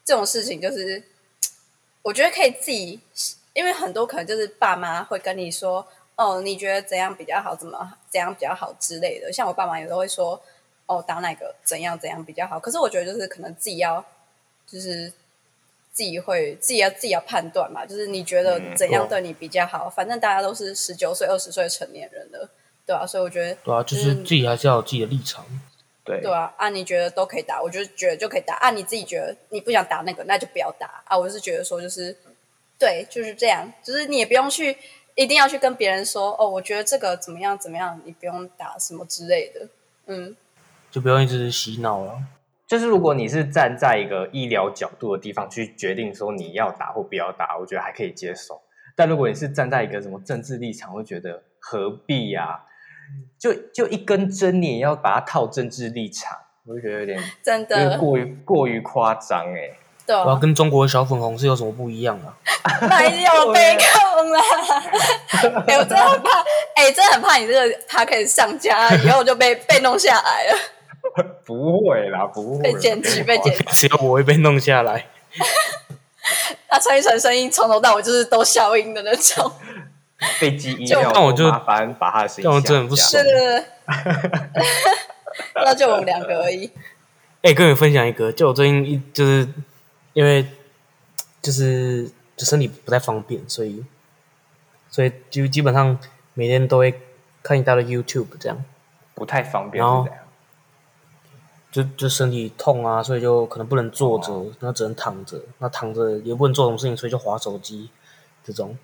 [0.05, 1.03] 这种事情就是，
[2.03, 3.01] 我觉得可以自己，
[3.55, 5.87] 因为很多可能就是爸妈会跟你说，
[6.21, 9.33] 哦，你觉得怎样比较好，怎么怎样比较好之类的。
[9.33, 10.39] 像我爸妈有时候会说，
[10.85, 12.61] 哦，打哪个怎样怎样比较好。
[12.61, 14.05] 可是我觉得就是可能自己要，
[14.67, 15.11] 就是
[15.95, 19.89] 自己会自己要自己要判断嘛，就是你觉得嗯怎样对你比较好？
[19.89, 22.51] 反正大家都是十九岁、二十岁的成年人了，
[22.85, 25.47] 对啊，所以我觉得，对啊，就是嗯自己还是要有自己的立场。
[26.05, 28.57] 对对啊，啊，你觉得都可以打，我就觉得就可以打。
[28.57, 31.17] 啊，你自己觉得你不想打那个，那就不要打啊。
[31.17, 32.17] 我是觉得说，就是
[32.79, 34.77] 对，就是这样，就是你也不用去
[35.21, 39.69] 一定要去跟别人说，哦，我觉得这个怎么样怎么样，你不用打什么之类的。
[40.07, 40.35] 嗯，
[40.91, 42.19] 就不用一直洗脑了。
[42.67, 48.63] 就是如果你是站在一个医疗角度的地方去决定说你要打或不要打，我觉得还可以接受。
[48.97, 52.65] 但如果你是站在一个什么政治立场，会觉得何必呀、
[53.39, 59.77] 就就一根针，你也要把它套政治立场，我就觉得有点 真的，过于过于夸张哎。
[60.07, 62.35] 对然后啊，跟中国的小粉红是有什么不一样啊？
[63.01, 64.41] 没有被控啦。
[65.67, 70.59] 哎、我真的很怕，哎、真的很怕你这个 p a g e 上架以后就被被弄下来了，
[71.45, 73.57] 不会啦，不会被剪辑，被剪。
[73.57, 73.65] 辑。
[73.73, 75.07] 只有我会被弄下来。
[76.71, 79.51] 那陈奕迅声音从头到尾就是都消音的那种。
[80.39, 83.65] 被记医就疗，那我就麻烦把他的声音这样真的不下爽对对
[84.53, 84.65] 对，
[85.65, 86.71] 那就我们两个而已。
[87.43, 89.49] 哎、跟你分享一个，就我最近一就是
[90.13, 90.47] 因为
[91.43, 93.85] 就是就身体不太方便，所以
[94.91, 95.99] 所以就基本上
[96.35, 97.01] 每天都会
[97.43, 98.65] 看一大堆 YouTube 这样，
[99.15, 100.07] 不太方便然后。
[101.73, 107.89] 就就身体痛啊，所以就可能不能坐着哦，那只能躺着，那躺着也不能做什么事情，所以就划手机
[108.43, 108.77] 这种。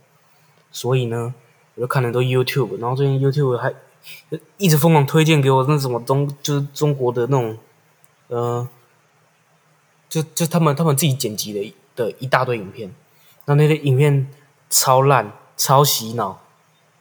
[0.71, 1.35] 所以呢，
[1.75, 3.75] 我就看了很多 YouTube，然后最近 YouTube 还
[4.57, 7.59] 一直疯狂推荐给我那什么中就是中国的那种
[8.29, 8.69] 呃
[10.09, 12.93] 就就他们他们自己剪辑的的一大堆影片，
[13.47, 14.29] 那那些影片
[14.71, 16.41] 超烂，超洗脑。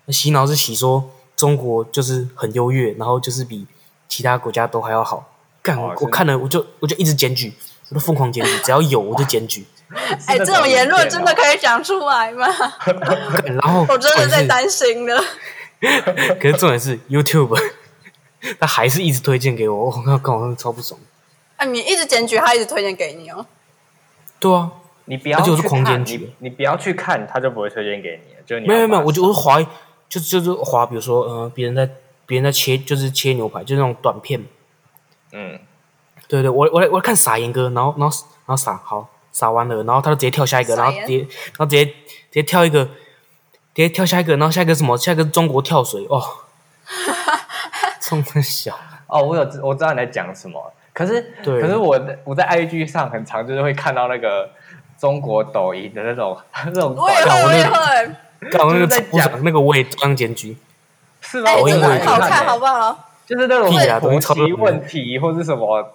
[0.06, 3.65] 那洗脑是洗说中国就是很优越，然后就是比
[4.08, 5.32] 其他国家都还要好。
[5.62, 7.54] 干，我看了我就我就一直检举，
[7.89, 9.65] 我都疯狂检举，只要有我就检举。
[10.26, 12.48] 哎，这种言论真的可以讲出来吗？
[12.86, 15.24] 干 然后 我真的在担心了。
[16.41, 17.56] 可是重点是 YouTube，
[18.60, 21.00] 他还是一直推荐给我，我靠，干我真的超不爽。
[21.58, 23.46] 哎，你一直检举，他一直推荐给你哦。
[24.39, 24.72] 对啊，
[25.06, 28.41] 你不要而且我是去看狂检举你你不要去看，他就不会推荐给你了。
[28.46, 29.62] 就是你没有没有没有，把我就我是滑，
[30.10, 31.89] 就就是滑，比如说呃，别人在
[32.26, 34.44] 别人在切，就是切牛排，就是那种短片。
[35.32, 35.60] 嗯，
[36.28, 41.94] 对对，我我来我来看撒盐哥，然后然后然后撒好撒完了，然后他就直接跳下一个，然后直接然后直接直
[42.32, 42.91] 接跳一个，直
[43.76, 44.98] 接跳下一个，然后下一个什么？
[44.98, 46.22] 下一个是中国跳水哦，
[48.00, 54.49] 这么小，哦，我有我知道你在讲什么，可是对可是我我在 IG 上很常就是会看到那个
[54.97, 58.15] 中国抖音的那种 那种我也会，短我也会。
[58.49, 60.58] 刚刚那个就是在超不爽，那个我也中央检举，
[61.21, 61.51] 是吗？
[61.51, 63.12] 哎，抖音很好看，欸好不好？
[63.27, 65.91] 就是那种婆媳问题或是什么。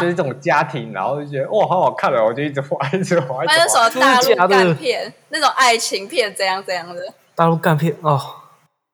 [0.00, 3.74] 就是这种家庭，然后就觉得哇，好好看哦，我就一直滑，一直滑，一还有什。
[3.76, 7.02] 么大陆干片，那种爱情片，怎样怎样的？
[7.34, 8.20] 大陆干片哦，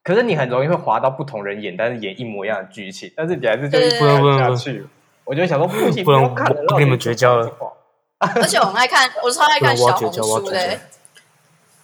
[0.03, 4.87] 可是你很容易会滑到不同人演，但是演一模一样的剧情，但是你还是就一直对看下去。
[5.31, 7.49] 我就会想说，不行，不能看了，我跟你们绝交了。
[8.19, 10.81] 而且我很爱看，我超爱看小红书的。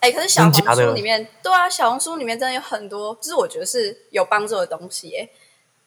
[0.01, 5.31] 哎、可是小红书里面，对啊，小红书里面真的有很多，就是我觉得是有帮助的东西、欸。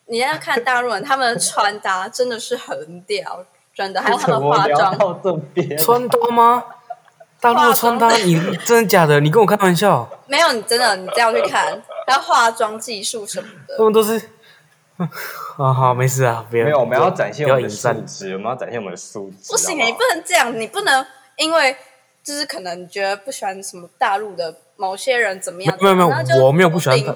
[0.05, 3.45] 你要看大陆人，他们的穿搭真的是很屌，
[3.75, 5.77] 真的，还有他们化妆，到这边？
[5.77, 6.63] 穿搭吗？
[7.41, 9.19] 大陆的穿搭，你真的假的？
[9.19, 10.09] 你跟我开玩笑？
[10.27, 13.83] 没有你真的，你这样去看，还有化妆技术什么的他的。
[13.83, 14.29] 们都是，
[15.57, 17.93] 啊好，没事啊，不要没有，我们要展现我们的素。
[18.05, 19.51] 质，我们要展现我们的素质。
[19.51, 21.05] 不行、好你不能这样，你不能
[21.37, 21.75] 因为
[22.23, 27.15] 就是可能你觉得不喜欢什么大陆的某些人怎么样，没有没有我没有不喜欢他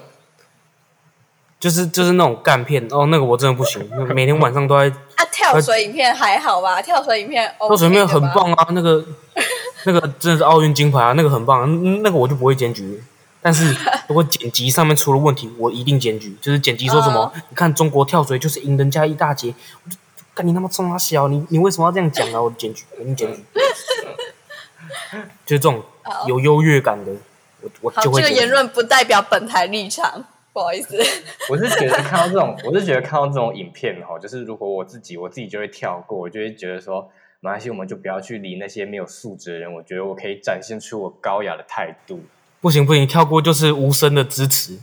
[1.60, 6.82] 就是就是那种干片哦，那个我真的不行， 每天晚上都在啊，跳水影片还好吧？
[6.82, 9.02] 跳水影片 OK 跳水影片很棒啊，那个
[9.84, 13.02] 那个真的是奥运金牌啊，那个很棒、那个我就不会检举。
[13.44, 13.76] 但是
[14.08, 16.34] 如果剪辑上面出了问题，我一定检举。
[16.40, 19.54] 就是剪辑说什么，你看中国跳水就是赢人家一大截，
[19.84, 19.98] 我就
[20.32, 22.40] 干你他妈冲他小，你你为什么要这样讲啊？
[22.40, 23.44] 我就检举，我一定检举。
[25.44, 25.82] 就是这种
[26.26, 27.12] 有优越感的，
[27.60, 30.96] 我我就会这个言论不代表本台立场，不好意思。
[31.50, 39.70] 我是觉得看到这种，我是觉得看到这种影片哈，就是如果我自己，我自己就会跳过，我就会觉得说，没关系，我们就不要去理那些没有素质的人。
[39.74, 42.24] 我觉得我可以展现出我高雅的态度。
[42.64, 44.78] 不行不行，跳过就是无声的支持，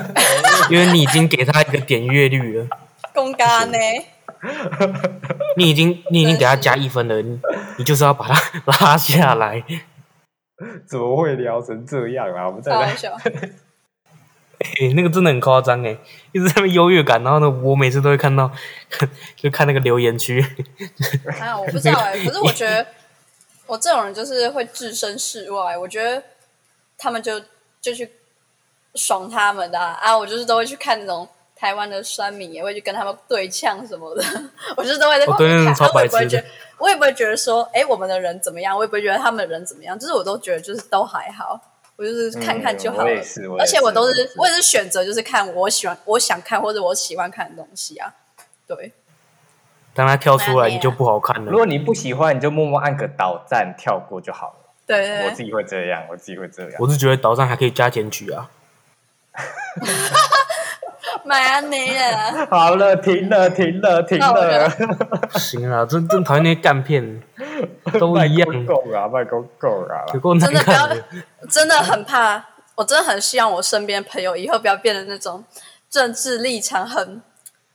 [0.68, 2.68] 因为你已经给他一个点阅率了，
[3.14, 3.78] 公干呢？
[5.56, 7.40] 你已经你已经给他加一分了，你
[7.78, 9.64] 你就是要把他 拉下来。
[10.86, 12.48] 怎么会聊成这样啊？
[12.48, 13.16] 我们在那开玩笑。
[14.78, 15.96] 诶、 那个真的很夸张哎，
[16.32, 18.52] 一直在那边优越感，然后呢，我每次都会看到，
[19.36, 20.44] 就看那个留言区，
[21.40, 22.86] 啊，我不知道哎、可是我觉得
[23.66, 26.22] 我这种人就是会置身事外，我觉得
[26.98, 27.40] 他们就
[27.80, 28.10] 就去
[28.94, 34.22] 爽他们的啊啊我就是都会去看那种台湾的酸民，也会去跟他们对呛什么的，
[34.76, 36.46] 我就是都会在哦旁边看，我也不会白痴的觉得，
[36.78, 41.60] 我也不会觉得说，哎，我们的人怎么样，我也不会觉得他们的人怎么样，就是我都觉得就是都还好。
[41.98, 43.10] 我就是看看就好了，
[43.58, 48.12] 而且我都是是我也是选择就是看我喜欢我想看或者我喜欢看的东西啊，
[48.66, 48.92] 对，
[49.94, 51.50] 当他跳出来，你就不好看了。
[51.50, 54.65] 如果你不喜欢，你就默默按个导赞跳过就好了。
[54.86, 56.72] 对对对，我自己会这样，我自己会这样。
[56.78, 58.48] 我是觉得岛上还可以加检举啊，
[61.24, 64.70] 买啊，好了，停了，停了，停了。
[65.38, 67.22] 行啊，真真讨厌那些干片，
[67.98, 70.06] 都一样，够啊，卖够够啊！
[70.12, 70.38] 不要
[71.50, 72.44] 真的很怕，
[72.76, 75.44] 我真的很希望我身边朋友以后不要变成那种
[75.90, 77.20] 政治立场很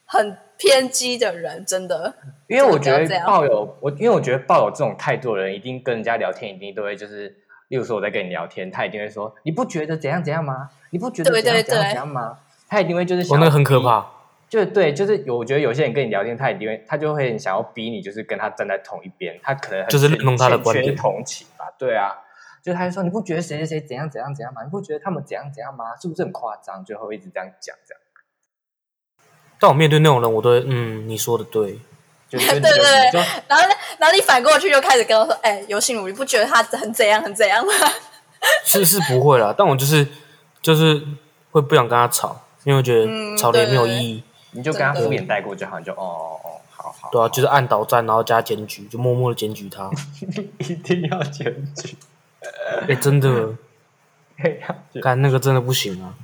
[0.06, 2.14] 很偏激的人，真的。
[2.46, 7.30] 因为我觉得抱有我，因为我觉得抱有这种态度的人，一定跟人家聊天，一定都会就是，
[7.70, 10.70] 例如说我在跟你聊天，他一定会说，你不觉得怎样怎样吗？
[10.92, 12.38] 你不觉得对对怎样怎样对怎样吗？
[12.68, 14.06] 他一定会就是哦，想要那个很可怕。
[14.48, 22.12] 就对，就是有我觉得有些人跟你聊天，他一定会，他就会想要逼你，就是跟他站在同一边，他可能很就是弄他的欠缺观点同情吧，对啊，
[22.62, 24.62] 就他就说你不觉得谁谁谁怎样怎样怎样吗？
[24.64, 25.96] 你不觉得他们怎样怎样吗？
[25.96, 26.84] 是不是很夸张？
[26.84, 28.01] 就会一直这样讲，这样
[29.62, 31.78] 但我面对那种人，我都会嗯，你说的 对，
[32.32, 33.22] 对对对。
[33.48, 37.72] 然后呢，然后你反过去就开始跟我说：“哎、尤信如，你不觉得他很怎样很怎样吗？
[38.66, 40.08] 是是不会啦，但我就是
[40.64, 41.00] 就是
[41.52, 43.96] 会不想跟他吵，因为我觉嗯得吵了也没有对。
[43.96, 44.24] 对意义。
[44.54, 47.10] 你就跟他敷衍带过就好，你就哦哦哦，好好。
[47.12, 49.90] 对啊，就是按倒站，然后加检举，就默默的检举他。
[50.58, 51.46] 一定要检
[51.76, 51.96] 举，
[52.90, 53.30] 哎、真的，
[54.44, 56.16] 要检干那个真的不行啊。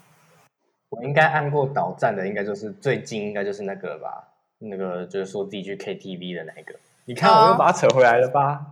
[0.89, 4.27] 我应该按过导站的，应该就是最近应该就是那个吧，
[4.59, 6.75] 那个就是说自己去 KTV 的那个。
[7.05, 8.65] 你看，我又把它扯回来了吧？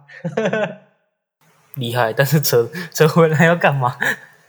[1.75, 3.97] 厉害，但是扯扯回来要干嘛？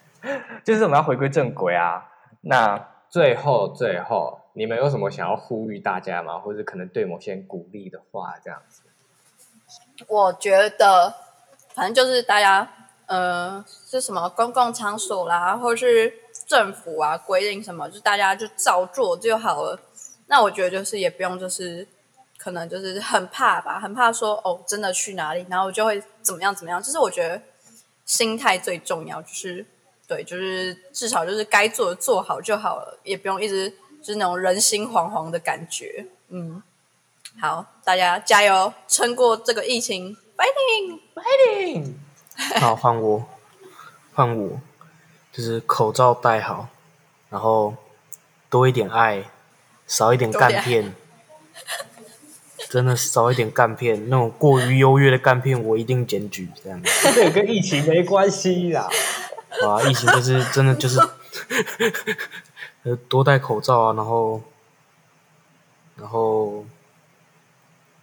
[0.64, 2.08] 就是我们要回归正轨啊。
[2.42, 6.38] 那最后最后，你们有什么想要呼吁大家吗？
[6.38, 8.82] 或者可能对某些人鼓励的话，这样子？
[10.08, 11.14] 我觉得，
[11.74, 12.68] 反正就是大家，
[13.06, 16.12] 呃，是什么公共场所啦，或是
[16.46, 19.78] 政府啊规定什么，就大家就照做就好了。
[20.28, 21.86] 那我觉得就是也不用就是
[22.38, 26.82] 可能就是很怕吧，很怕说哦真的去哪里，然后就会怎么样怎么样。
[26.82, 27.40] 就是我觉得
[28.04, 29.66] 心态最重要，就是
[30.06, 33.68] 对，就是至少就是该做的做好就好了，也不用一直
[34.00, 36.06] 就是那种人心惶惶的感觉。
[36.28, 36.62] 嗯，
[37.40, 41.94] 好，大家加油，撑过这个疫情，fighting！Fighting！
[42.60, 43.24] 好，换我，
[44.14, 44.60] 换我，
[45.36, 46.68] 就是口罩戴好，
[47.28, 47.74] 然后
[48.48, 49.24] 多一点爱，
[49.86, 50.94] 少一点干片。
[52.70, 56.48] 真的少一点干片，那种过于优越的干片，我一定检举。
[56.62, 58.88] 这样子，这个跟疫情没关系啦。
[59.62, 60.98] 啊，疫情就是真的就是，
[62.82, 64.40] 呃，多戴口罩啊，然后，
[65.96, 66.64] 然后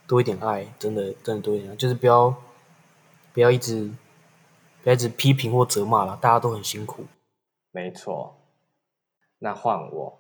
[0.08, 2.34] 多一点爱，真的真的多一点爱，就是不要
[3.34, 3.92] 不要一直
[4.82, 7.06] 不要一直批评或责骂了，大家都很辛苦。
[7.74, 8.38] 没错，
[9.40, 10.20] 那换我。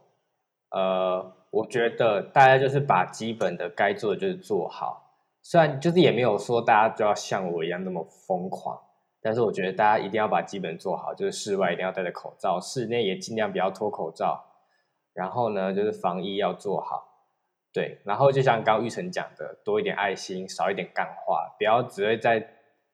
[0.71, 8.81] 呃，我觉得大家就是把基本的该做的就是做好，虽然就是也没有说大家就要像我一样那么疯狂，
[9.21, 14.43] 但是我觉得大家一定要把基本做好，就是室外一定要戴着口罩，室内也尽量不要脱口罩。
[15.13, 17.07] 然后呢，就是防疫要做好，
[17.71, 18.01] 对。
[18.03, 22.43] 然后就像刚玉成讲的，多一点爱心，少一点干话，不要只会在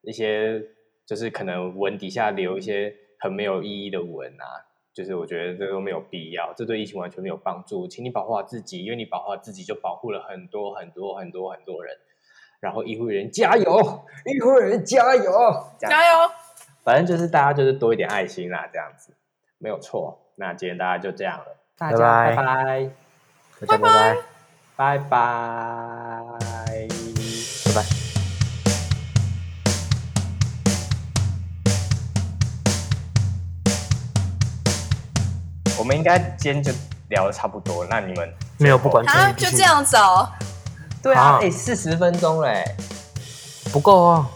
[0.01, 0.61] 一些
[1.05, 4.65] 就是可能文底下留一些很没有意义的文啊。
[4.91, 7.87] 就是我觉得这都没有必要，这对疫情完全没有帮助。
[7.87, 11.95] 请你保护好自己，因为你保护好自己，就保护了很多很多很多很多人。
[12.59, 15.23] 然后医护人员加油，医护人员加油，
[15.77, 16.29] 加油！
[16.83, 19.13] 反正就是大家就是多一点爱心啦，这样子
[19.57, 20.19] 没有错。
[20.35, 22.91] 那今天大家就这样了，大家拜拜拜
[23.65, 24.17] 大家拜拜，
[24.75, 26.48] 拜拜拜
[35.89, 36.71] 们应该今天就
[37.09, 40.29] 聊的差不多，那你们没有不管啊，继续就这样子哦。
[41.01, 42.63] 对啊，啊哎，四十分钟嘞，
[43.71, 44.29] 不够啊，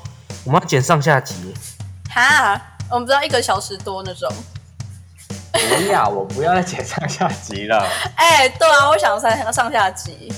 [0.46, 1.54] 我们要剪上下集。
[2.10, 4.28] 哈，我们不知道一个小时多那种。
[5.52, 7.88] 不要，我不要再剪上下集了，
[8.18, 10.34] 哎、对啊，我想上上下集。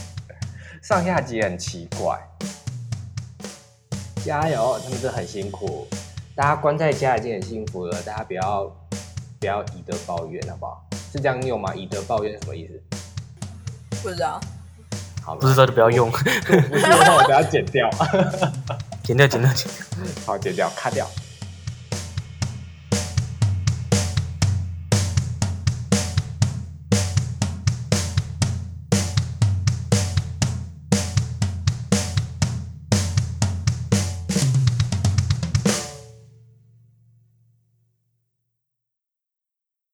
[0.82, 2.20] 上下集很奇怪。
[4.26, 5.88] 加油，他们真的很辛苦，
[6.36, 8.66] 大家关在家已经很幸福了，大家不要
[9.40, 10.85] 不要以德报怨，好不好？
[11.16, 11.74] 是这样用吗？
[11.74, 12.74] 以德报怨什么意思？
[14.04, 14.40] 不知道，
[15.24, 17.90] 好吗，不知道就不要用，不知道，我等下剪掉。
[19.02, 20.08] 剪掉，剪掉，剪掉。
[20.26, 21.10] 好，剪掉，卡掉。